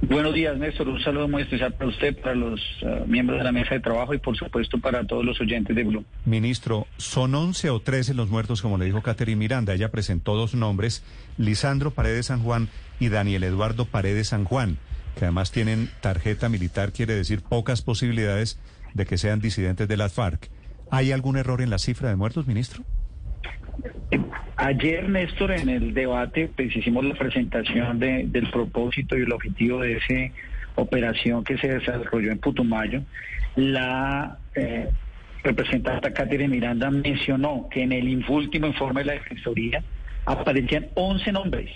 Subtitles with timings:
[0.00, 0.88] Buenos días, Néstor.
[0.88, 4.14] Un saludo muy especial para usted, para los uh, miembros de la mesa de trabajo
[4.14, 6.04] y, por supuesto, para todos los oyentes de Blue.
[6.24, 9.74] Ministro, son 11 o 13 los muertos, como le dijo Catherine Miranda.
[9.74, 11.02] Ella presentó dos nombres,
[11.36, 12.68] Lisandro Paredes San Juan
[13.00, 14.78] y Daniel Eduardo Paredes San Juan,
[15.18, 18.60] que además tienen tarjeta militar, quiere decir pocas posibilidades
[18.94, 20.48] de que sean disidentes de las FARC.
[20.90, 22.84] ¿Hay algún error en la cifra de muertos, ministro?
[24.56, 29.80] Ayer, Néstor, en el debate, pues hicimos la presentación de, del propósito y el objetivo
[29.80, 30.34] de esa
[30.74, 33.02] operación que se desarrolló en Putumayo.
[33.56, 34.88] La eh,
[35.42, 39.82] representante Catherine Miranda mencionó que en el último informe de la Defensoría
[40.24, 41.70] aparecían 11 nombres.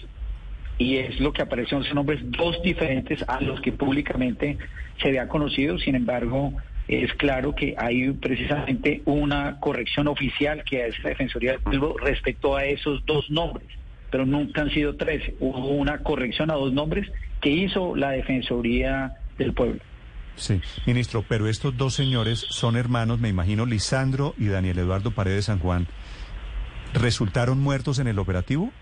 [0.78, 4.58] Y es lo que aparecen 11 nombres, dos diferentes a los que públicamente
[5.00, 5.78] se había conocido.
[5.78, 6.53] Sin embargo,
[6.88, 12.56] es claro que hay precisamente una corrección oficial que hace la Defensoría del Pueblo respecto
[12.56, 13.69] a esos dos nombres,
[14.11, 15.22] pero nunca han sido tres.
[15.41, 19.80] Hubo una corrección a dos nombres que hizo la Defensoría del Pueblo.
[20.36, 25.46] Sí, ministro, pero estos dos señores son hermanos, me imagino, Lisandro y Daniel Eduardo Paredes
[25.46, 25.86] San Juan.
[26.94, 28.72] ¿Resultaron muertos en el operativo?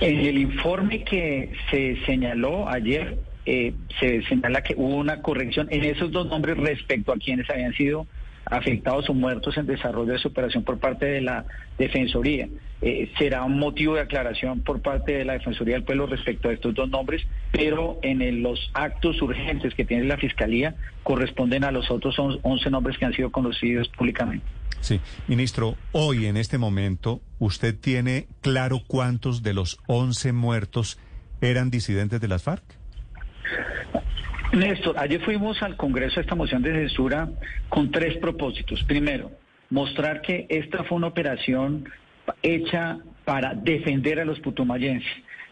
[0.00, 5.84] En el informe que se señaló ayer, eh, se señala que hubo una corrección en
[5.84, 8.06] esos dos nombres respecto a quienes habían sido
[8.44, 11.44] afectados o muertos en desarrollo de su operación por parte de la
[11.78, 12.48] Defensoría.
[12.80, 16.52] Eh, será un motivo de aclaración por parte de la Defensoría del Pueblo respecto a
[16.52, 21.90] estos dos nombres, pero en los actos urgentes que tiene la Fiscalía corresponden a los
[21.90, 24.44] otros 11 nombres que han sido conocidos públicamente.
[24.80, 30.98] Sí, ministro, hoy en este momento, ¿usted tiene claro cuántos de los 11 muertos
[31.40, 32.81] eran disidentes de las FARC?
[34.52, 37.28] Néstor, ayer fuimos al Congreso a esta moción de censura
[37.68, 38.84] con tres propósitos.
[38.84, 39.30] Primero,
[39.70, 41.88] mostrar que esta fue una operación
[42.42, 45.10] hecha para defender a los putumayenses.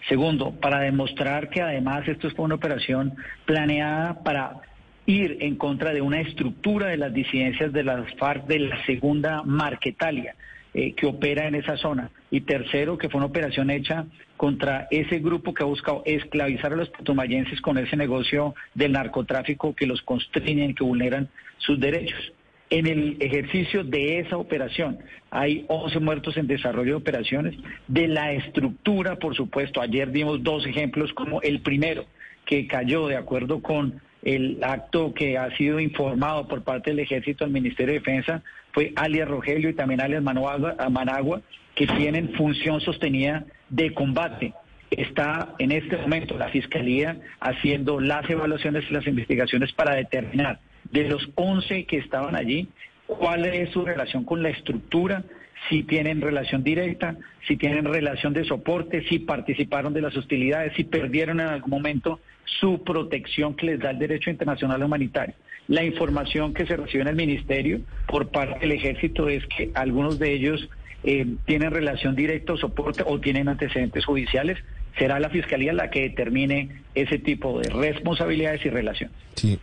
[0.08, 3.14] Segundo, para demostrar que además esto fue una operación
[3.46, 4.60] planeada para
[5.06, 9.42] ir en contra de una estructura de las disidencias de las FARC de la segunda
[9.42, 10.34] Marquetalia.
[10.72, 12.10] Eh, que opera en esa zona.
[12.30, 16.76] Y tercero, que fue una operación hecha contra ese grupo que ha buscado esclavizar a
[16.76, 22.32] los putumayenses con ese negocio del narcotráfico que los constriñen, que vulneran sus derechos.
[22.70, 25.00] En el ejercicio de esa operación
[25.32, 27.56] hay 11 muertos en desarrollo de operaciones.
[27.88, 32.04] De la estructura, por supuesto, ayer dimos dos ejemplos como el primero,
[32.46, 37.44] que cayó de acuerdo con el acto que ha sido informado por parte del Ejército
[37.44, 38.42] al Ministerio de Defensa
[38.72, 41.42] fue alias Rogelio y también alias Managua,
[41.74, 44.52] que tienen función sostenida de combate.
[44.90, 50.58] Está en este momento la Fiscalía haciendo las evaluaciones y las investigaciones para determinar
[50.90, 52.68] de los 11 que estaban allí
[53.06, 55.24] cuál es su relación con la estructura,
[55.68, 57.16] si tienen relación directa,
[57.46, 62.20] si tienen relación de soporte, si participaron de las hostilidades, si perdieron en algún momento
[62.58, 65.34] su protección que les da el derecho internacional humanitario.
[65.68, 70.18] La información que se recibe en el ministerio por parte del ejército es que algunos
[70.18, 70.68] de ellos
[71.04, 74.58] eh, tienen relación directa o soporte o tienen antecedentes judiciales.
[74.98, 79.16] Será la fiscalía la que determine ese tipo de responsabilidades y relaciones.
[79.36, 79.58] Sí.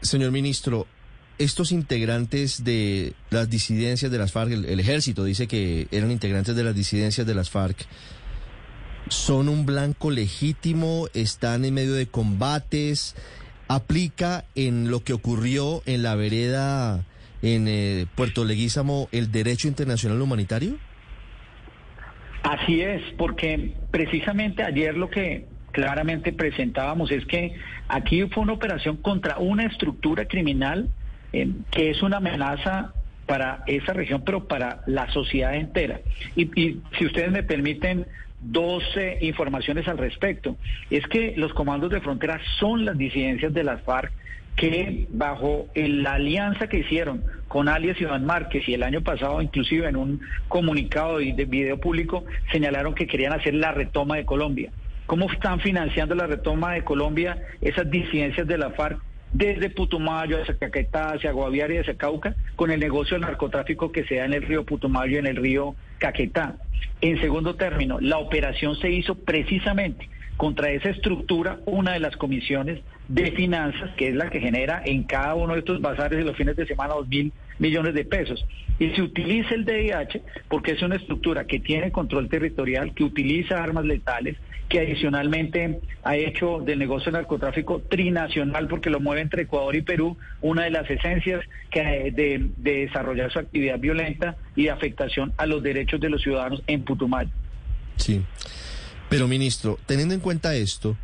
[0.00, 0.86] Señor ministro,
[1.38, 6.56] estos integrantes de las disidencias de las FARC, el, el, ejército dice que eran integrantes
[6.56, 7.86] de las disidencias de las FARC,
[9.08, 11.06] ¿son un blanco legítimo?
[11.14, 13.16] ¿Están en medio de combates?
[13.68, 17.04] ¿Aplica en lo que ocurrió en la vereda
[17.42, 20.76] en eh, Puerto Leguízamo el derecho internacional humanitario?
[22.42, 27.54] Así es, porque precisamente ayer lo que claramente presentábamos es que
[27.88, 30.90] aquí fue una operación contra una estructura criminal
[31.32, 32.92] eh, que es una amenaza
[33.26, 36.00] para esa región, pero para la sociedad entera.
[36.36, 38.06] Y, y si ustedes me permiten
[38.42, 40.56] dos eh, informaciones al respecto.
[40.90, 44.12] Es que los comandos de frontera son las disidencias de las FARC
[44.56, 49.88] que bajo la alianza que hicieron con alias Iván Márquez y el año pasado inclusive
[49.88, 54.70] en un comunicado de video público señalaron que querían hacer la retoma de Colombia.
[55.06, 59.00] ¿Cómo están financiando la retoma de Colombia esas disidencias de la FARC
[59.32, 64.04] desde Putumayo hacia Caquetá, hacia Guaviare y hacia Cauca, con el negocio del narcotráfico que
[64.04, 66.56] se da en el río Putumayo y en el río Caquetá.
[67.00, 72.80] En segundo término, la operación se hizo precisamente contra esa estructura, una de las comisiones
[73.08, 76.36] de finanzas, que es la que genera en cada uno de estos bazares de los
[76.36, 78.44] fines de semana dos mil millones de pesos.
[78.78, 83.62] Y se utiliza el DIH porque es una estructura que tiene control territorial, que utiliza
[83.62, 84.36] armas letales,
[84.72, 89.82] que adicionalmente ha hecho del negocio de narcotráfico trinacional porque lo mueve entre Ecuador y
[89.82, 95.34] Perú, una de las esencias que, de, de desarrollar su actividad violenta y de afectación
[95.36, 97.28] a los derechos de los ciudadanos en Putumayo.
[97.96, 98.22] Sí.
[99.10, 100.96] Pero, ministro, teniendo en cuenta esto,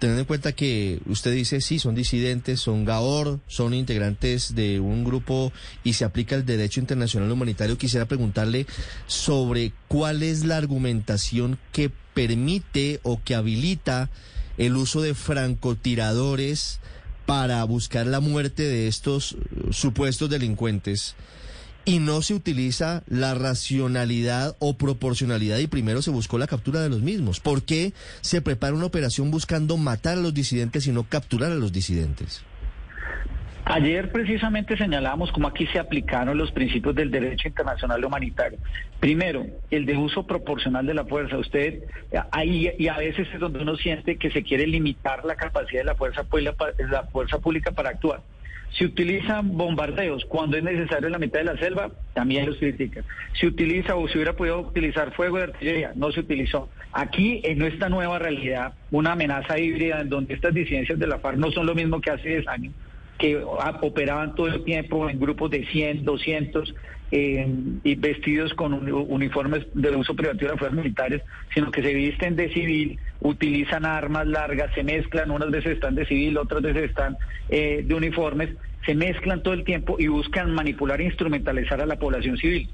[0.00, 5.04] teniendo en cuenta que usted dice, sí, son disidentes, son GAOR, son integrantes de un
[5.04, 5.52] grupo
[5.84, 8.66] y se aplica el derecho internacional humanitario, quisiera preguntarle
[9.06, 14.10] sobre cuál es la argumentación que permite o que habilita
[14.56, 16.80] el uso de francotiradores
[17.26, 19.36] para buscar la muerte de estos
[19.70, 21.14] supuestos delincuentes
[21.84, 26.88] y no se utiliza la racionalidad o proporcionalidad y primero se buscó la captura de
[26.88, 27.38] los mismos.
[27.38, 31.54] ¿Por qué se prepara una operación buscando matar a los disidentes y no capturar a
[31.54, 32.42] los disidentes?
[33.64, 38.58] Ayer precisamente señalábamos cómo aquí se aplicaron los principios del derecho internacional humanitario.
[38.98, 41.36] Primero, el de uso proporcional de la fuerza.
[41.36, 41.82] Usted
[42.30, 45.84] ahí y a veces es donde uno siente que se quiere limitar la capacidad de
[45.84, 46.24] la fuerza,
[46.90, 48.22] la fuerza pública para actuar.
[48.76, 53.04] Si utilizan bombardeos cuando es necesario en la mitad de la selva, también los critican.
[53.38, 56.68] Si utiliza o si hubiera podido utilizar fuego de artillería, no se utilizó.
[56.92, 61.38] Aquí, en esta nueva realidad, una amenaza híbrida en donde estas disidencias de la FARC
[61.38, 62.74] no son lo mismo que hace 10 años,
[63.18, 66.74] que operaban todo el tiempo en grupos de 100, 200
[67.10, 67.46] eh,
[67.84, 71.22] y vestidos con uniformes de uso privativo de las fuerzas militares,
[71.54, 76.06] sino que se visten de civil, utilizan armas largas, se mezclan, unas veces están de
[76.06, 77.16] civil, otras veces están
[77.48, 78.50] eh, de uniformes,
[78.84, 82.68] se mezclan todo el tiempo y buscan manipular e instrumentalizar a la población civil.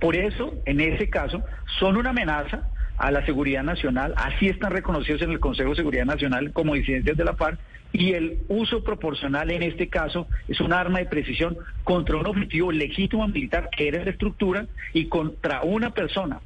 [0.00, 1.42] Por eso, en ese caso,
[1.78, 6.04] son una amenaza a la seguridad nacional, así están reconocidos en el Consejo de Seguridad
[6.04, 7.58] Nacional como disidencias de la FARC,
[7.94, 12.72] y el uso proporcional en este caso es un arma de precisión contra un objetivo
[12.72, 16.40] legítimo militar que era la estructura y contra una persona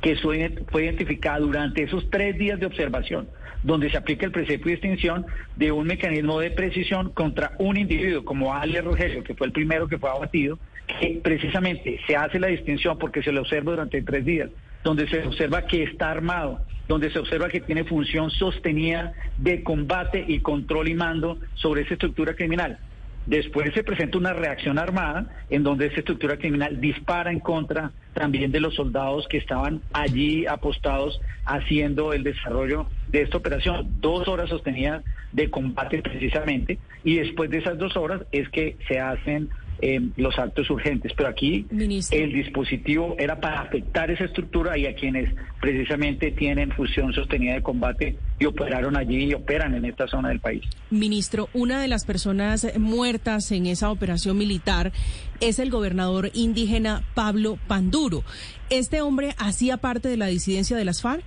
[0.00, 3.28] que fue identificada durante esos tres días de observación,
[3.64, 5.26] donde se aplica el precepto de extinción
[5.56, 9.88] de un mecanismo de precisión contra un individuo como Ale Rogelio, que fue el primero
[9.88, 14.24] que fue abatido, que precisamente se hace la distinción porque se lo observa durante tres
[14.24, 14.50] días,
[14.84, 20.24] donde se observa que está armado, donde se observa que tiene función sostenida de combate
[20.26, 22.78] y control y mando sobre esa estructura criminal.
[23.26, 28.50] Después se presenta una reacción armada en donde esa estructura criminal dispara en contra también
[28.50, 33.86] de los soldados que estaban allí apostados haciendo el desarrollo de esta operación.
[34.00, 38.98] Dos horas sostenidas de combate precisamente y después de esas dos horas es que se
[38.98, 39.50] hacen
[39.80, 41.12] eh, los actos urgentes.
[41.16, 47.12] Pero aquí el dispositivo era para afectar esa estructura y a quienes precisamente tienen fusión
[47.12, 50.64] sostenida de combate y operaron allí y operan en esta zona del país.
[50.90, 54.92] Ministro, una de las personas muertas en esa operación militar
[55.40, 58.24] es el gobernador indígena Pablo Panduro.
[58.70, 61.24] ¿Este hombre hacía parte de la disidencia de las FARC?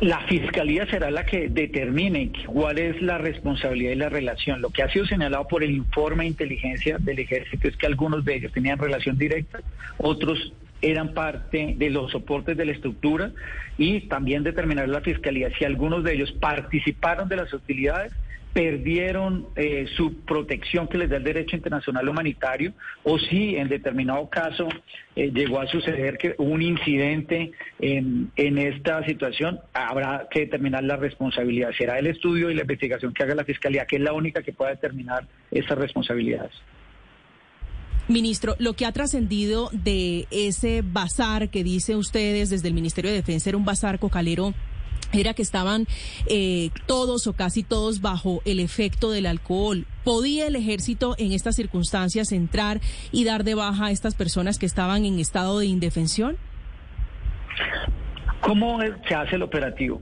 [0.00, 4.60] La fiscalía será la que determine cuál es la responsabilidad y la relación.
[4.60, 8.24] Lo que ha sido señalado por el informe de inteligencia del ejército es que algunos
[8.24, 9.60] de ellos tenían relación directa,
[9.98, 13.32] otros eran parte de los soportes de la estructura
[13.76, 18.12] y también determinar la fiscalía si algunos de ellos participaron de las utilidades
[18.52, 22.72] perdieron eh, su protección que les da el derecho internacional humanitario
[23.04, 24.68] o si en determinado caso
[25.14, 30.96] eh, llegó a suceder que un incidente en, en esta situación, habrá que determinar la
[30.96, 31.70] responsabilidad.
[31.76, 34.52] Será el estudio y la investigación que haga la Fiscalía, que es la única que
[34.52, 36.52] pueda determinar esas responsabilidades.
[38.08, 43.18] Ministro, lo que ha trascendido de ese bazar que dice ustedes desde el Ministerio de
[43.18, 44.54] Defensa era un bazar cocalero
[45.12, 45.86] era que estaban
[46.26, 49.86] eh, todos o casi todos bajo el efecto del alcohol.
[50.04, 52.80] ¿Podía el ejército en estas circunstancias entrar
[53.12, 56.36] y dar de baja a estas personas que estaban en estado de indefensión?
[58.40, 60.00] ¿Cómo se hace el operativo?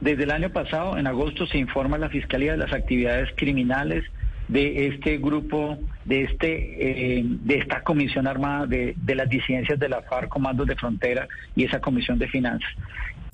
[0.00, 4.04] Desde el año pasado, en agosto, se informa a la Fiscalía de las actividades criminales
[4.48, 9.88] de este grupo, de este, eh, de esta comisión armada de, de las disidencias de
[9.88, 12.70] la FARC, Comandos de Frontera y esa comisión de finanzas.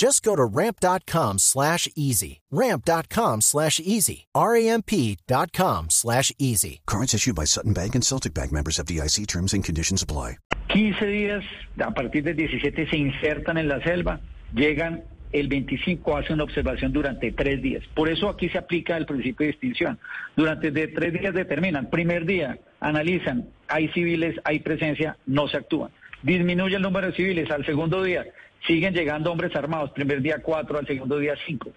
[0.00, 2.40] Just go to ramp.com slash easy.
[2.50, 4.28] Ramp.com slash easy.
[4.34, 6.80] R-A-M-P dot com slash easy.
[6.86, 10.38] Cards issued by Sutton Bank and Celtic Bank members of DIC terms and conditions apply.
[10.68, 11.44] 15 días,
[11.84, 14.20] a partir del 17 se insertan en la selva,
[14.54, 17.84] llegan el 25 hace una observación durante tres días.
[17.94, 19.98] Por eso aquí se aplica el principio de distinción.
[20.34, 25.90] Durante de tres días determinan, primer día analizan, hay civiles, hay presencia, no se actúan.
[26.22, 28.24] Disminuye el número de civiles al segundo día,
[28.66, 31.70] siguen llegando hombres armados, primer día cuatro, al segundo día cinco.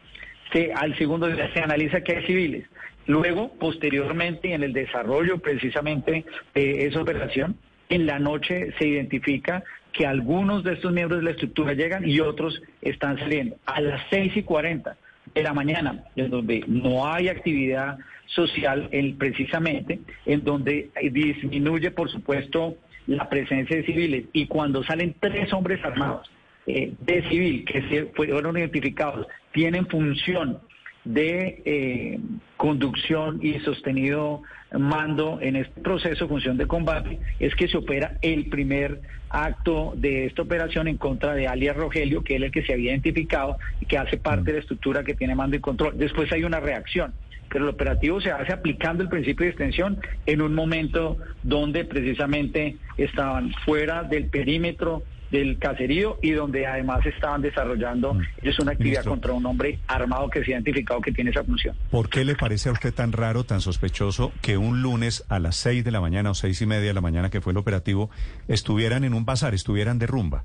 [0.76, 2.66] Al segundo día se analiza que hay civiles.
[3.08, 7.58] Luego, posteriormente, en el desarrollo precisamente de esa operación,
[7.90, 12.20] en la noche se identifica que algunos de estos miembros de la estructura llegan y
[12.20, 13.58] otros están saliendo.
[13.66, 14.96] A las seis y cuarenta
[15.34, 17.98] de la mañana, en donde no hay actividad
[18.28, 22.76] social en, precisamente, en donde disminuye, por supuesto,
[23.08, 24.26] la presencia de civiles.
[24.34, 26.30] Y cuando salen tres hombres armados
[26.68, 30.60] eh, de civil que se fueron identificados, tienen función
[31.06, 32.20] de eh,
[32.56, 34.42] conducción y sostenido
[34.72, 40.26] mando en este proceso, función de combate, es que se opera el primer acto de
[40.26, 43.86] esta operación en contra de alias Rogelio, que es el que se había identificado y
[43.86, 45.98] que hace parte de la estructura que tiene mando y control.
[45.98, 47.14] Después hay una reacción,
[47.50, 52.78] pero el operativo se hace aplicando el principio de extensión en un momento donde precisamente
[52.98, 55.04] estaban fuera del perímetro
[55.34, 60.44] del caserío y donde además estaban desarrollando es una actividad contra un hombre armado que
[60.46, 61.76] se ha identificado que tiene esa función.
[61.90, 65.56] ¿Por qué le parece a usted tan raro, tan sospechoso que un lunes a las
[65.56, 68.12] seis de la mañana o seis y media de la mañana que fue el operativo
[68.48, 70.44] estuvieran en un bazar, estuvieran de rumba?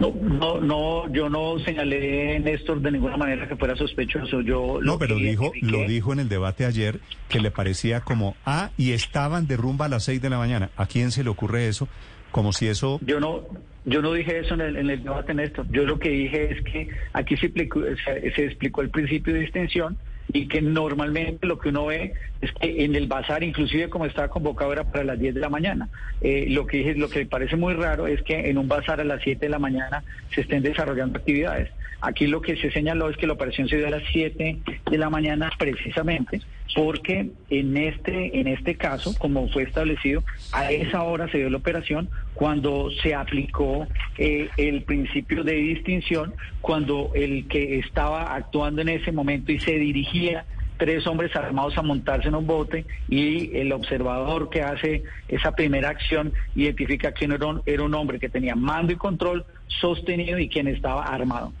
[0.00, 4.40] No, no, no, yo no señalé, Néstor, de ninguna manera que fuera sospechoso.
[4.40, 8.70] Yo no, pero dijo, lo dijo en el debate ayer que le parecía como, ah,
[8.76, 10.70] y estaban de rumba a las seis de la mañana.
[10.76, 11.88] ¿A quién se le ocurre eso?
[12.34, 12.98] Como si eso...
[13.06, 13.42] Yo no,
[13.84, 15.66] yo no dije eso en el, en el debate, Néstor.
[15.70, 19.44] Yo lo que dije es que aquí se explicó, se, se explicó el principio de
[19.44, 19.96] extensión
[20.32, 24.26] y que normalmente lo que uno ve es que en el bazar, inclusive como estaba
[24.26, 25.88] convocado, era para las 10 de la mañana.
[26.22, 29.00] Eh, lo que dije, lo que me parece muy raro es que en un bazar
[29.00, 30.02] a las 7 de la mañana
[30.34, 31.70] se estén desarrollando actividades.
[32.00, 34.58] Aquí lo que se señaló es que la operación se dio a las 7
[34.90, 36.40] de la mañana precisamente
[36.74, 41.58] porque en este, en este caso, como fue establecido, a esa hora se dio la
[41.58, 43.86] operación cuando se aplicó
[44.18, 49.78] eh, el principio de distinción, cuando el que estaba actuando en ese momento y se
[49.78, 50.44] dirigía
[50.76, 55.90] tres hombres armados a montarse en un bote y el observador que hace esa primera
[55.90, 60.48] acción identifica que era un, era un hombre que tenía mando y control sostenido y
[60.48, 61.52] quien estaba armado.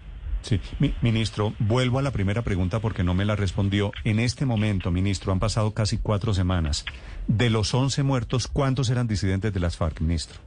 [0.44, 0.60] Sí,
[1.00, 3.92] ministro, vuelvo a la primera pregunta porque no me la respondió.
[4.04, 6.84] En este momento, ministro, han pasado casi cuatro semanas.
[7.26, 10.38] De los 11 muertos, ¿cuántos eran disidentes de las FARC, ministro?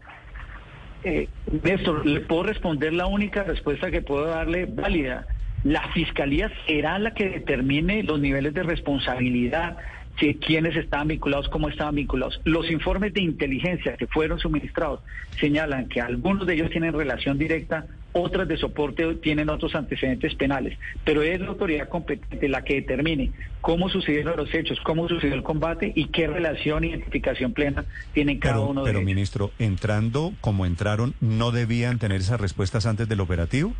[1.03, 1.27] Eh,
[1.63, 5.25] Néstor, le puedo responder la única respuesta que puedo darle válida.
[5.63, 9.77] La fiscalía será la que determine los niveles de responsabilidad
[10.19, 12.39] si, quiénes estaban vinculados, cómo estaban vinculados.
[12.43, 15.01] Los informes de inteligencia que fueron suministrados
[15.39, 17.87] señalan que algunos de ellos tienen relación directa
[18.17, 23.31] otras de soporte tienen otros antecedentes penales, pero es la autoridad competente la que determine
[23.61, 28.39] cómo sucedieron los hechos, cómo sucedió el combate y qué relación e identificación plena tienen
[28.39, 28.99] cada uno de ellos.
[28.99, 33.73] Pero, ministro, entrando como entraron, ¿no debían tener esas respuestas antes del operativo?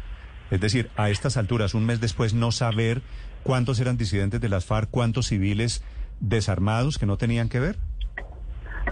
[0.51, 3.01] Es decir, a estas alturas, un mes después, no saber
[3.43, 5.83] cuántos eran disidentes de las FARC, cuántos civiles
[6.19, 7.75] desarmados que no tenían que ver.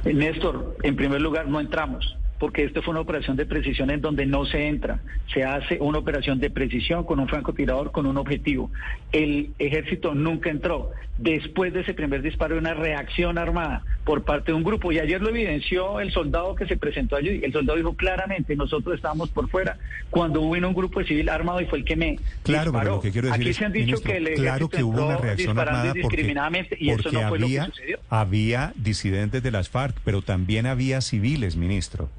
[0.04, 4.26] Néstor, en primer lugar, no entramos porque esto fue una operación de precisión en donde
[4.26, 5.00] no se entra,
[5.34, 8.72] se hace una operación de precisión con un francotirador, con un objetivo.
[9.12, 10.92] El ejército nunca entró.
[11.18, 15.22] Después de ese primer disparo, una reacción armada por parte de un grupo, y ayer
[15.22, 17.40] lo evidenció el soldado que se presentó allí.
[17.42, 19.78] El soldado dijo claramente, nosotros estábamos por fuera,
[20.10, 22.96] cuando hubo un grupo de civil armado y fue el que me claro, disparó.
[22.96, 25.06] lo que quiero decir Aquí es, se han dicho ministro, que el claro que hubo
[25.06, 28.00] una reacción armada porque, indiscriminadamente y eso no fue había, lo que sucedió.
[28.10, 32.10] había disidentes de las FARC, pero también había civiles, ministro.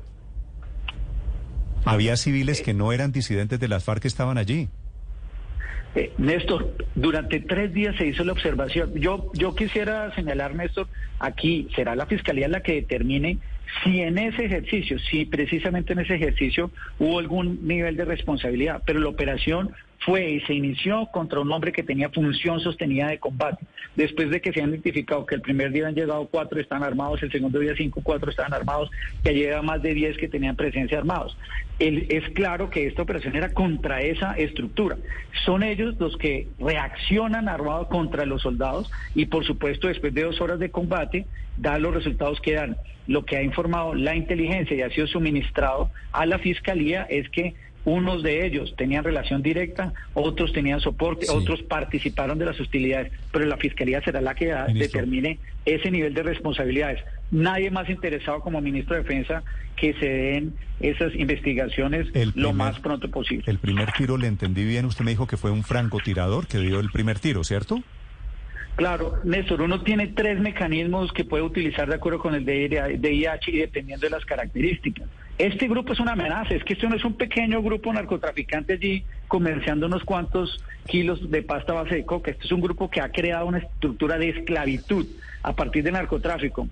[1.86, 4.68] Había civiles que no eran disidentes de las FARC que estaban allí.
[5.94, 8.92] Eh, Néstor, durante tres días se hizo la observación.
[8.96, 10.88] Yo, yo quisiera señalar, Néstor,
[11.20, 13.38] aquí será la Fiscalía la que determine
[13.82, 19.00] si en ese ejercicio, si precisamente en ese ejercicio hubo algún nivel de responsabilidad, pero
[19.00, 19.70] la operación
[20.06, 23.66] fue y se inició contra un hombre que tenía función sostenida de combate.
[23.96, 27.20] Después de que se han identificado que el primer día han llegado cuatro, están armados,
[27.24, 28.88] el segundo día cinco, cuatro están armados,
[29.24, 31.36] que llega más de diez que tenían presencia armados.
[31.80, 34.96] es claro que esta operación era contra esa estructura.
[35.44, 40.40] Son ellos los que reaccionan armados contra los soldados y por supuesto después de dos
[40.40, 42.76] horas de combate da los resultados que dan.
[43.08, 47.54] Lo que ha informado la inteligencia y ha sido suministrado a la fiscalía es que
[47.86, 53.46] unos de ellos tenían relación directa, otros tenían soporte, otros participaron de las hostilidades, pero
[53.46, 57.00] la Fiscalía será la que determine ese nivel de responsabilidades.
[57.30, 59.44] Nadie más interesado como ministro de Defensa
[59.76, 63.44] que se den esas investigaciones lo más pronto posible.
[63.46, 66.80] El primer tiro, le entendí bien, usted me dijo que fue un francotirador que dio
[66.80, 67.82] el primer tiro, ¿cierto?
[68.74, 73.58] Claro, Néstor, uno tiene tres mecanismos que puede utilizar de acuerdo con el DIH y
[73.58, 75.08] dependiendo de las características.
[75.38, 79.04] Este grupo es una amenaza, es que esto no es un pequeño grupo narcotraficante allí
[79.28, 83.10] comerciando unos cuantos kilos de pasta base de coca, este es un grupo que ha
[83.10, 85.06] creado una estructura de esclavitud
[85.42, 86.68] a partir del narcotráfico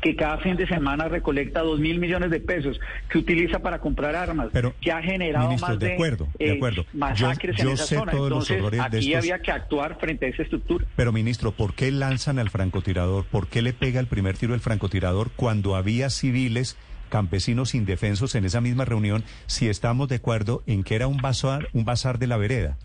[0.00, 4.16] que cada fin de semana recolecta dos mil millones de pesos, que utiliza para comprar
[4.16, 4.48] armas,
[4.80, 6.84] que ha generado más de, acuerdo, de eh, acuerdo.
[6.92, 8.12] masacres en esa zona.
[8.12, 10.84] Entonces, aquí había que actuar frente a esa estructura.
[10.96, 13.26] Pero, ministro, ¿por qué lanzan al francotirador?
[13.26, 16.76] ¿Por qué le pega el primer tiro el francotirador cuando había civiles
[17.08, 21.68] campesinos indefensos en esa misma reunión si estamos de acuerdo en que era un bazar,
[21.72, 22.76] un bazar de la vereda?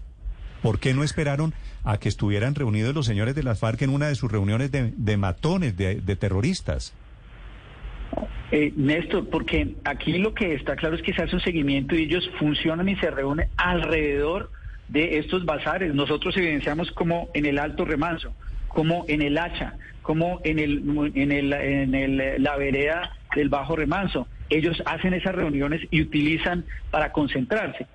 [0.61, 4.07] ¿Por qué no esperaron a que estuvieran reunidos los señores de las FARC en una
[4.07, 6.93] de sus reuniones de, matones, de, terroristas?
[8.51, 12.03] Eh, Néstor, porque aquí lo que está claro es que se hace un seguimiento y
[12.03, 14.51] ellos funcionan y se reúnen alrededor
[14.89, 15.95] de estos bazares.
[15.95, 18.33] Nosotros evidenciamos como en el Alto Remanso,
[18.67, 20.83] como en el Hacha, como en el
[21.15, 24.27] en el en el la vereda del Bajo Remanso.
[24.49, 27.87] Ellos hacen esas reuniones y utilizan para concentrarse.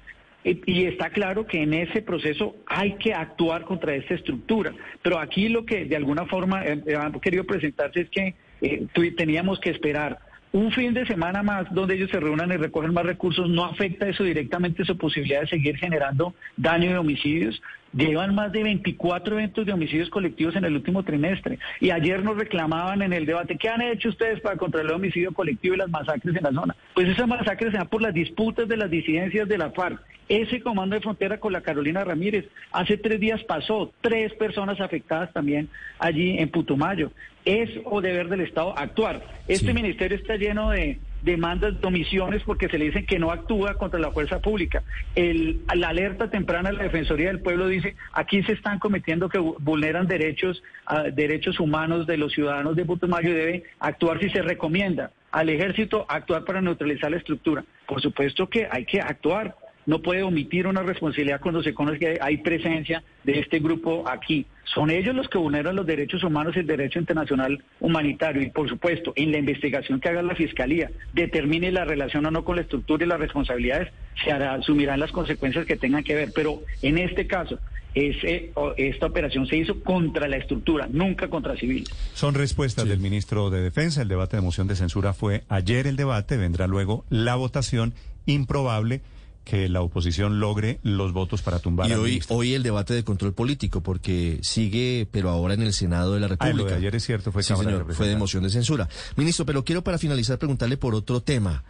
[0.45, 4.73] Y está claro que en ese proceso hay que actuar contra esta estructura.
[5.03, 9.59] Pero aquí lo que de alguna forma eh, han querido presentarse es que eh, teníamos
[9.59, 10.21] que esperar
[10.53, 14.09] un fin de semana más donde ellos se reúnan y recogen más recursos, no afecta
[14.09, 17.61] eso directamente su posibilidad de seguir generando daño y homicidios.
[17.97, 21.59] Llevan más de 24 eventos de homicidios colectivos en el último trimestre.
[21.81, 25.33] Y ayer nos reclamaban en el debate, ¿qué han hecho ustedes para controlar el homicidio
[25.33, 26.77] colectivo y las masacres en la zona?
[26.95, 29.99] Pues esas masacres se dan por las disputas de las disidencias de la FARC.
[30.29, 35.33] Ese comando de frontera con la Carolina Ramírez, hace tres días pasó, tres personas afectadas
[35.33, 37.13] también allí en Putumayo.
[37.47, 39.23] Es o deber del Estado actuar.
[39.49, 43.75] Este ministerio está lleno de demandas de omisiones porque se le dicen que no actúa
[43.75, 44.85] contra la fuerza pública.
[45.17, 49.39] El, la alerta temprana de la Defensoría del Pueblo dice, aquí se están cometiendo que
[49.39, 54.41] vulneran derechos, uh, derechos humanos de los ciudadanos de Putumayo y debe actuar si se
[54.41, 57.65] recomienda al ejército actuar para neutralizar la estructura.
[57.87, 59.57] Por supuesto que hay que actuar
[59.87, 64.47] no puede omitir una responsabilidad cuando se conoce que hay presencia de este grupo aquí.
[64.65, 68.43] Son ellos los que vulneran los derechos humanos y el derecho internacional humanitario.
[68.43, 72.45] Y por supuesto, en la investigación que haga la Fiscalía, determine la relación o no
[72.45, 76.31] con la estructura y las responsabilidades, se asumirán las consecuencias que tengan que ver.
[76.35, 77.59] Pero en este caso,
[77.95, 81.85] esta operación se hizo contra la estructura, nunca contra civil.
[82.13, 84.03] Son respuestas del ministro de Defensa.
[84.03, 87.95] El debate de moción de censura fue ayer el debate, vendrá luego la votación
[88.27, 89.01] improbable
[89.47, 93.33] que la oposición logre los votos para tumbar y hoy, hoy el debate de control
[93.33, 96.57] político, porque sigue, pero ahora en el Senado de la República.
[96.57, 98.89] Ah, lo de ayer es cierto, fue, sí, señor, fue de moción de censura.
[99.15, 101.63] Ministro, pero quiero para finalizar preguntarle por otro tema.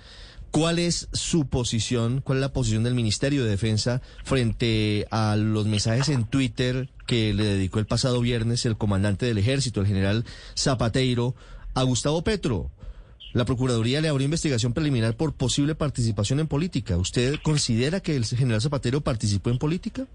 [0.51, 5.67] ¿Cuál es su posición, cuál es la posición del Ministerio de Defensa frente a los
[5.67, 10.25] mensajes en Twitter que le dedicó el pasado viernes el comandante del ejército, el general
[10.57, 11.35] Zapateiro,
[11.75, 12.71] a Gustavo Petro?
[13.33, 16.97] La Procuraduría le abrió investigación preliminar por posible participación en política.
[16.97, 20.07] ¿Usted considera que el general Zapatero participó en política?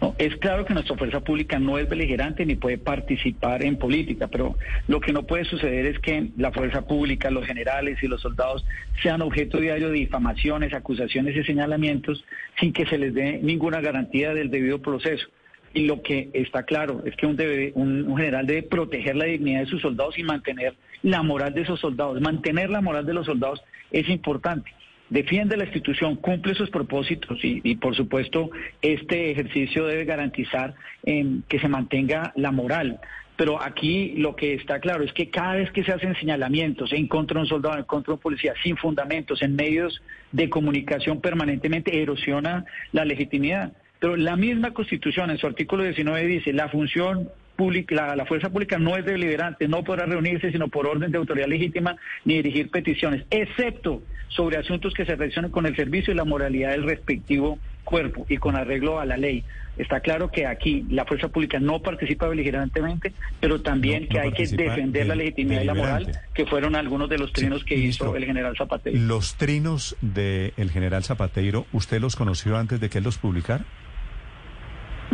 [0.00, 4.28] No, es claro que nuestra fuerza pública no es beligerante ni puede participar en política,
[4.28, 4.56] pero
[4.88, 8.64] lo que no puede suceder es que la fuerza pública, los generales y los soldados
[9.02, 12.24] sean objeto diario de difamaciones, acusaciones y señalamientos
[12.60, 15.26] sin que se les dé ninguna garantía del debido proceso.
[15.72, 17.38] Y lo que está claro es que un,
[17.74, 21.80] un, general debe proteger la dignidad de sus soldados y mantener la moral de esos
[21.80, 22.20] soldados.
[22.20, 24.70] Mantener la moral de los soldados es importante.
[25.08, 28.50] Defiende la institución, cumple sus propósitos y, por supuesto
[28.82, 33.00] este ejercicio debe garantizar em, que se mantenga la moral.
[33.36, 37.06] Pero aquí lo que está claro es que cada vez que se hacen señalamientos en
[37.06, 41.20] contra de un soldado, en contra de un policía, sin fundamentos, en medios de comunicación
[41.20, 43.74] permanentemente erosiona la legitimidad.
[44.00, 48.78] Pero la misma Constitución en su artículo 19 dice, la función pública, la, fuerza pública
[48.78, 53.24] no es deliberante, no podrá reunirse sino por orden de autoridad legítima ni dirigir peticiones,
[53.30, 58.26] excepto sobre asuntos que se relacionen con el servicio y la moralidad del respectivo cuerpo
[58.28, 59.44] y con arreglo a la ley.
[59.78, 64.32] Está claro que aquí la fuerza pública no participa beligerantemente, pero también No- que hay
[64.32, 68.08] que defender la legitimidad y la moral, que fueron algunos de los trinos que Ministro,
[68.08, 68.98] hizo el general Zapatero.
[68.98, 73.64] Los trinos del general Zapateiro, ¿usted los conoció antes de que él los publicara?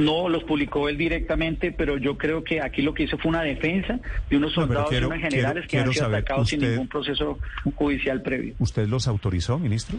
[0.05, 3.43] No los publicó él directamente, pero yo creo que aquí lo que hizo fue una
[3.43, 6.89] defensa de unos soldados y unos generales quiero- que han sido atacados sin usted- ningún
[6.89, 7.39] proceso
[7.75, 8.55] judicial previo.
[8.59, 9.99] ¿Usted los autorizó, ministro?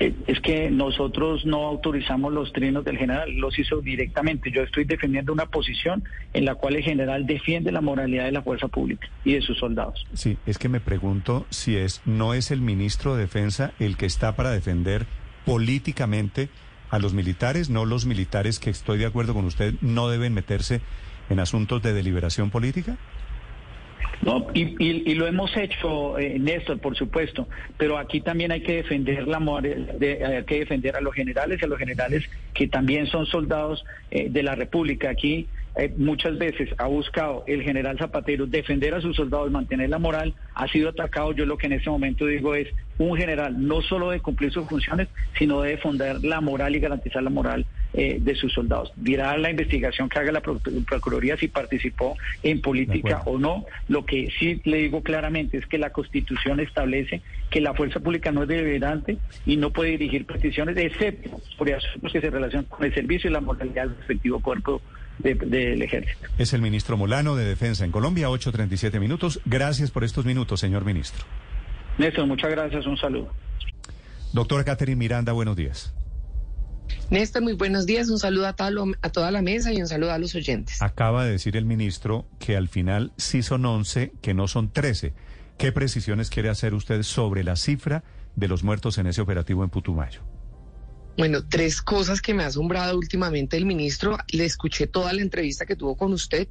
[0.00, 4.52] Eh, Es que nosotros no autorizamos los trinos del general, los hizo directamente.
[4.52, 6.04] Yo estoy defendiendo una posición
[6.34, 9.58] en la cual el general defiende la moralidad de la fuerza pública y de sus
[9.58, 10.06] soldados.
[10.14, 14.06] Sí, es que me pregunto si es no es el ministro de Defensa el que
[14.06, 15.04] está para defender
[15.44, 16.48] políticamente
[16.90, 20.80] a los militares, no los militares que estoy de acuerdo con usted no deben meterse
[21.30, 22.96] en asuntos de deliberación política.
[24.22, 28.62] No, y, y- y lo hemos hecho, eh, Néstor, por supuesto, pero aquí también hay
[28.62, 32.66] que defender la de- hay que defender a los generales y a los generales que
[32.66, 35.10] también son soldados eh, de la República.
[35.10, 39.98] Aquí eh, muchas veces ha buscado el general Zapatero defender a sus soldados, mantener la
[39.98, 41.32] moral, ha sido atacado.
[41.32, 44.68] Yo lo que en este momento digo es un general no solo de cumplir sus
[44.68, 45.06] funciones,
[45.38, 48.92] sino de defender la moral y garantizar la moral eh, de sus soldados.
[48.96, 53.64] Dirá la investigación que haga la Pro- Procuraduría si participó en política o no.
[53.88, 58.32] Lo que sí le digo claramente es que la Constitución establece que la fuerza pública
[58.32, 62.84] no es deliberante y no puede dirigir peticiones, excepto por asuntos que se relacionan con
[62.84, 64.82] el servicio y la moralidad del respectivo cuerpo
[65.18, 66.28] de- del ejército.
[66.38, 69.40] Es el ministro Molano de Defensa en Colombia, 8.37 minutos.
[69.44, 71.24] Gracias por estos minutos, señor ministro.
[71.98, 73.32] Néstor, muchas gracias, un saludo.
[74.32, 75.92] Doctora Catherine Miranda, buenos días.
[77.10, 78.08] Néstor, muy buenos días.
[78.10, 80.80] Un saludo a, toda lo- a toda la mesa y un saludo a los oyentes.
[80.82, 85.12] Acaba de decir el ministro que al final sí son 11, que no son 13.
[85.56, 88.04] ¿Qué precisiones quiere hacer usted sobre la cifra
[88.36, 90.20] de los muertos en ese operativo en Putumayo?
[91.18, 94.16] Bueno, tres cosas que me ha asombrado últimamente el ministro.
[94.28, 96.46] Le escuché toda la entrevista que tuvo con usted.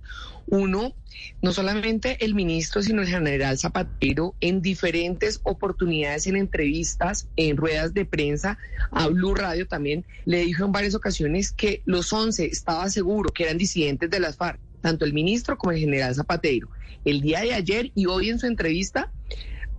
[0.45, 0.93] Uno,
[1.41, 7.93] no solamente el ministro, sino el general Zapatero en diferentes oportunidades, en entrevistas, en ruedas
[7.93, 8.57] de prensa,
[8.91, 13.43] a Blue Radio también, le dijo en varias ocasiones que los 11 estaba seguro que
[13.43, 16.67] eran disidentes de las FARC, tanto el ministro como el general Zapatero.
[17.05, 19.13] El día de ayer y hoy en su entrevista,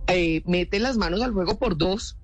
[0.07, 2.17] eh, mete las manos al fuego por dos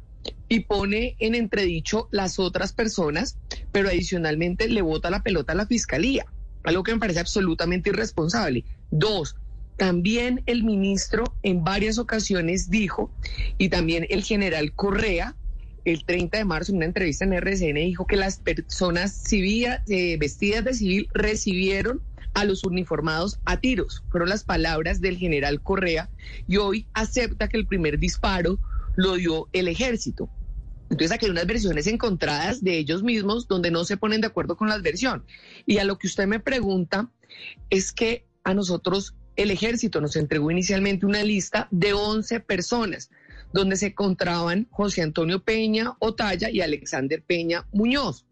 [0.48, 3.38] y pone en entredicho las otras personas,
[3.72, 6.26] pero adicionalmente le bota la pelota a la fiscalía,
[6.64, 8.64] algo que me parece absolutamente irresponsable.
[8.92, 9.36] Dos,
[9.78, 13.12] también el ministro en varias ocasiones dijo,
[13.58, 15.36] y también el general Correa,
[15.84, 20.18] el 30 de marzo en una entrevista en RCN dijo que las personas civil- eh,
[20.18, 22.02] vestidas de civil recibieron
[22.34, 24.04] a los uniformados a tiros.
[24.10, 26.10] Fueron las palabras del general Correa
[26.48, 28.60] y hoy acepta que el primer disparo
[28.96, 30.30] lo dio el ejército.
[30.90, 34.56] Entonces aquí hay unas versiones encontradas de ellos mismos donde no se ponen de acuerdo
[34.56, 35.26] con la versión.
[35.66, 37.10] Y a lo que usted me pregunta
[37.70, 43.10] es que a nosotros el ejército nos entregó inicialmente una lista de 11 personas
[43.52, 48.26] donde se encontraban José Antonio Peña Otaya y Alexander Peña Muñoz.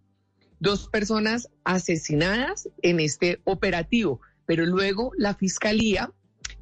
[0.59, 6.11] Dos personas asesinadas en este operativo, pero luego la fiscalía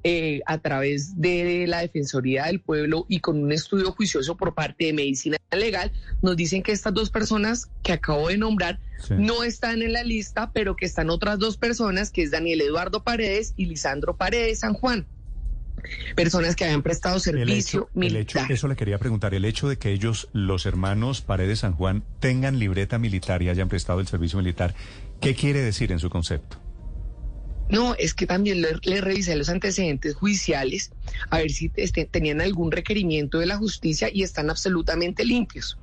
[0.04, 4.86] eh, a través de la Defensoría del Pueblo y con un estudio juicioso por parte
[4.86, 5.92] de Medicina Legal,
[6.22, 9.16] nos dicen que estas dos personas que acabo de nombrar Sí.
[9.18, 13.04] no están en la lista, pero que están otras dos personas, que es Daniel Eduardo
[13.04, 15.08] Paredes y Lisandro Paredes San Juan.
[16.16, 18.52] Personas que habían prestado El servicio hecho, el hecho, militar.
[18.52, 22.60] eso le quería preguntar, el hecho de que ellos, los hermanos Paredes San Juan, tengan
[22.60, 24.76] libreta militar y hayan prestado el servicio militar,
[25.20, 26.58] ¿qué quiere decir en su concepto?
[27.72, 30.92] No, es que también le, revisé los antecedentes judiciales
[31.30, 35.78] a ver si este, tenían algún requerimiento de la justicia y están absolutamente limpios.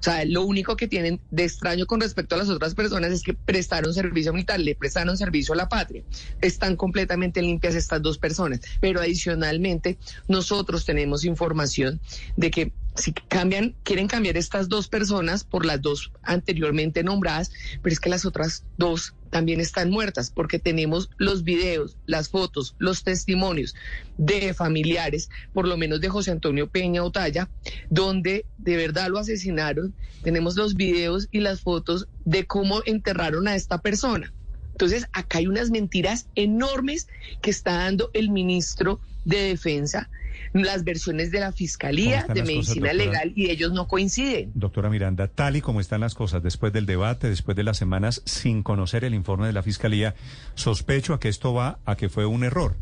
[0.00, 3.22] O sea, lo único que tienen de extraño con respecto a las otras personas es
[3.22, 6.02] que prestaron servicio militar, le prestaron servicio a la patria.
[6.40, 8.60] Están completamente limpias estas dos personas.
[8.80, 12.00] Pero adicionalmente, nosotros tenemos información
[12.36, 17.50] de que si cambian, quieren cambiar estas dos personas por las dos anteriormente nombradas,
[17.82, 22.74] pero es que las otras dos también están muertas porque tenemos los videos, las fotos,
[22.78, 23.74] los testimonios
[24.18, 27.48] de familiares, por lo menos de José Antonio Peña Otaya,
[27.88, 29.94] donde de verdad lo asesinaron.
[30.22, 34.32] Tenemos los videos y las fotos de cómo enterraron a esta persona.
[34.72, 37.08] Entonces, acá hay unas mentiras enormes
[37.42, 40.10] que está dando el ministro de Defensa,
[40.52, 42.92] las versiones de la ¿Cómo Fiscalía, de cosas, Medicina?
[42.92, 44.50] Legal, y ellos no coinciden.
[44.54, 48.22] Doctora Miranda, tal y como están las cosas después del debate, después de las semanas,
[48.24, 50.14] sin conocer el informe de la Fiscalía,
[50.54, 52.76] sospecho a que esto va a que fue un error.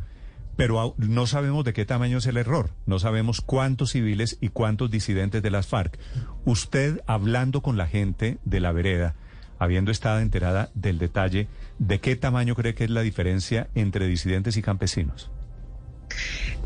[0.58, 4.90] pero no sabemos de qué tamaño es el error, no sabemos cuántos civiles y cuántos
[4.90, 5.96] disidentes de las FARC.
[6.44, 9.14] Usted, hablando con la gente de la vereda,
[9.60, 11.46] habiendo estado enterada del detalle,
[11.78, 15.30] ¿de qué tamaño cree que es la diferencia entre disidentes y campesinos?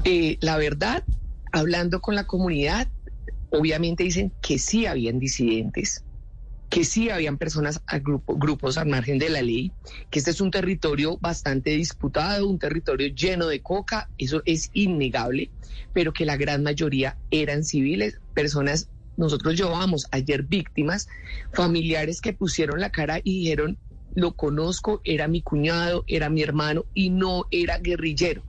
[0.04, 1.04] Eh, la verdad,
[1.52, 2.88] hablando con la comunidad,
[3.50, 6.02] obviamente dicen que sí habían disidentes,
[6.68, 7.80] que sí habían personas,
[8.26, 9.70] grupos al margen de la ley,
[10.10, 15.52] que este es un territorio bastante disputado, un territorio lleno de coca, eso es innegable,
[15.92, 21.06] pero que la gran mayoría eran civiles, personas, nosotros llevábamos ayer víctimas,
[21.52, 23.78] familiares que pusieron la cara y dijeron,
[24.16, 28.42] lo conozco, era mi cuñado, era mi hermano y no era guerrillero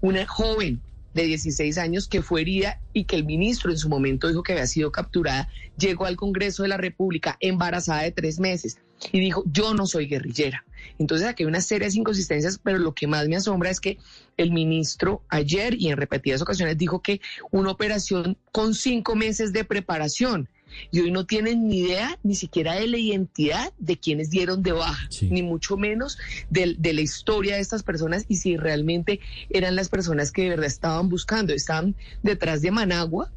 [0.00, 0.80] una joven
[1.14, 4.52] de 16 años que fue herida y que el ministro en su momento dijo que
[4.52, 8.78] había sido capturada, llegó al Congreso de la República embarazada de tres meses
[9.12, 10.64] y dijo, yo no soy guerrillera.
[10.98, 13.98] Entonces aquí hay una serie de inconsistencias, pero lo que más me asombra es que
[14.36, 19.64] el ministro ayer y en repetidas ocasiones dijo que una operación con cinco meses de
[19.64, 20.48] preparación
[20.90, 24.72] y hoy no tienen ni idea ni siquiera de la identidad de quienes dieron de
[24.72, 25.28] baja, Sí.
[25.30, 26.18] ni mucho menos
[26.50, 30.48] de, de la historia de estas personas y si realmente eran las personas que de
[30.50, 33.30] verdad estaban buscando, estaban detrás de Managua.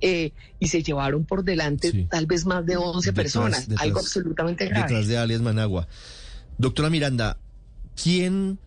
[0.00, 2.06] eh, y se llevaron por delante Sí.
[2.08, 4.82] tal vez más de 11 Detrás- personas, detrás- algo absolutamente grave.
[4.82, 5.88] Detrás de alias Managua.
[6.56, 7.36] Doctora Miranda,
[8.00, 8.60] ¿quién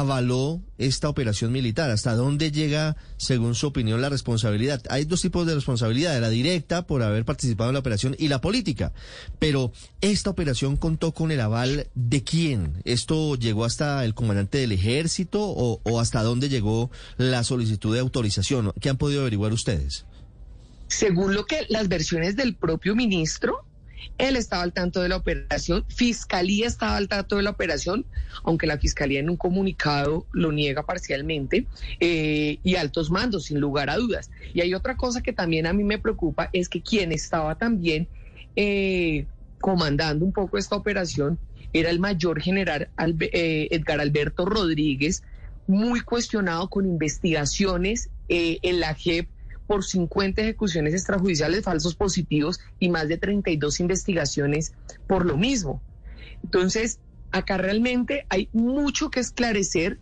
[0.00, 1.90] avaló esta operación militar?
[1.90, 4.82] ¿Hasta dónde llega, según su opinión, la responsabilidad?
[4.90, 8.40] Hay dos tipos de responsabilidad, la directa por haber participado en la operación y la
[8.40, 8.92] política.
[9.38, 12.82] Pero esta operación contó con el aval de quién?
[12.84, 18.00] ¿Esto llegó hasta el comandante del ejército o, o hasta dónde llegó la solicitud de
[18.00, 18.72] autorización?
[18.80, 20.06] ¿Qué han podido averiguar ustedes?
[20.88, 23.64] Según lo que las versiones del propio ministro,
[24.18, 28.04] él estaba al tanto de la operación, Fiscalía estaba al tanto de la operación,
[28.44, 31.66] aunque la Fiscalía en un comunicado lo niega parcialmente,
[32.00, 34.30] eh, y altos mandos, sin lugar a dudas.
[34.54, 38.08] Y hay otra cosa que también a mí me preocupa, es que quien estaba también
[38.56, 39.26] eh,
[39.60, 41.38] comandando un poco esta operación
[41.72, 42.88] era el mayor general
[43.20, 45.22] eh, Edgar Alberto Rodríguez,
[45.66, 49.28] muy cuestionado con investigaciones en la JEP
[49.66, 54.72] por 50 ejecuciones extrajudiciales falsos positivos y más de 32 investigaciones
[55.06, 55.82] por lo mismo.
[56.42, 56.98] Entonces,
[57.30, 59.98] acá realmente hay mucho que esclarecer,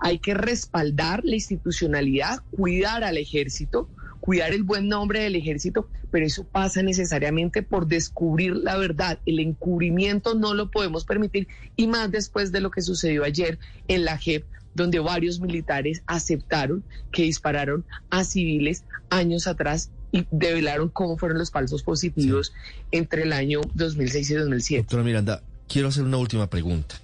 [0.00, 3.88] hay que respaldar la institucionalidad, cuidar al ejército,
[4.20, 9.18] cuidar el buen nombre del ejército, pero eso pasa necesariamente por descubrir la verdad.
[9.26, 11.46] El encubrimiento no lo podemos permitir
[11.76, 16.84] y más después de lo que sucedió ayer en la JEP, donde varios militares aceptaron
[17.12, 18.84] que dispararon a civiles
[19.16, 22.52] años atrás y develaron cómo fueron los falsos positivos
[22.92, 24.82] entre el año 2006 y 2007.
[24.82, 26.96] Doctora Miranda, quiero hacer una última pregunta.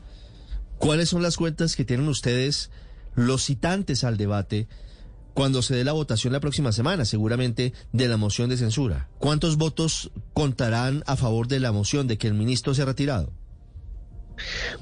[0.78, 2.70] ¿Cuáles son las cuentas que tienen ustedes,
[3.14, 4.66] los citantes al debate,
[5.34, 9.08] cuando se dé la votación la próxima semana, seguramente, de la moción de censura?
[9.18, 13.32] ¿Cuántos votos contarán a favor de la moción de que el ministro se ha retirado?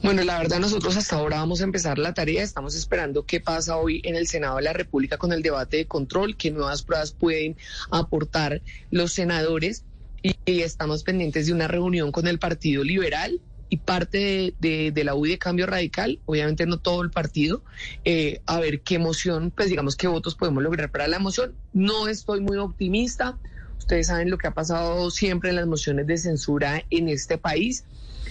[0.03, 3.77] Bueno, la verdad nosotros hasta ahora vamos a empezar la tarea, estamos esperando qué pasa
[3.77, 7.13] hoy en el Senado de la República con el debate de control, qué nuevas pruebas
[7.13, 7.57] pueden
[7.91, 9.85] aportar los senadores
[10.23, 13.41] y, estamos pendientes de una reunión con el Partido Liberal
[13.71, 17.63] y parte de, de- la UI de Cambio Radical, obviamente no todo el partido,
[18.05, 21.55] eh, a ver qué moción, pues digamos qué votos podemos lograr para la moción.
[21.73, 23.39] No estoy muy optimista,
[23.79, 27.85] ustedes saben lo que ha pasado siempre en las mociones de censura en este país.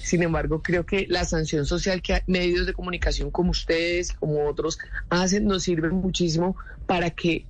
[0.08, 4.80] Sin embargo, creo que la sanción social que medios de comunicación como ustedes, como otros,
[5.10, 7.46] hacen nos sirve muchísimo para que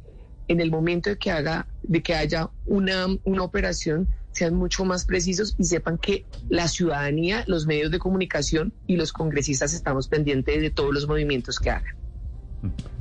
[0.47, 5.05] en el momento de que haga, de que haya una, una operación, sean mucho más
[5.05, 10.59] precisos y sepan que la ciudadanía, los medios de comunicación y los congresistas estamos pendientes
[10.59, 12.06] de todos los movimientos que hagan.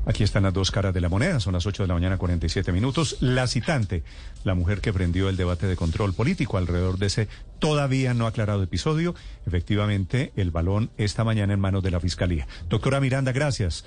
[0.04, 2.72] Aquí están las dos caras de la moneda, son las 8 de la mañana, 47
[2.72, 3.16] minutos.
[3.20, 4.02] La citante,
[4.44, 8.62] la mujer que prendió el debate de control político alrededor de ese todavía no aclarado
[8.62, 9.14] episodio.
[9.46, 12.46] Efectivamente, el balón esta mañana en manos de la Fiscalía.
[12.68, 13.84] Doctora Miranda, gracias.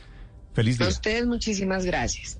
[0.54, 0.90] Feliz A día.
[0.90, 2.40] ustedes muchísimas gracias.